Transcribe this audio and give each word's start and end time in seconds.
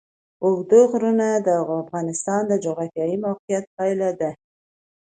اوږده 0.43 0.79
غرونه 0.91 1.27
د 1.45 1.47
افغانستان 1.83 2.41
د 2.47 2.53
جغرافیایي 2.63 3.17
موقیعت 3.25 3.65
پایله 3.75 4.09
ده. 4.19 4.29